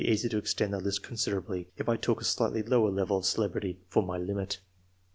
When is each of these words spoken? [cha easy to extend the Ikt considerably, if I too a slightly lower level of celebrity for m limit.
[cha 0.03 0.07
easy 0.07 0.27
to 0.27 0.39
extend 0.39 0.73
the 0.73 0.79
Ikt 0.79 1.03
considerably, 1.03 1.69
if 1.77 1.87
I 1.87 1.95
too 1.95 2.15
a 2.17 2.23
slightly 2.23 2.63
lower 2.63 2.89
level 2.89 3.19
of 3.19 3.25
celebrity 3.27 3.77
for 3.87 4.01
m 4.11 4.25
limit. 4.25 4.59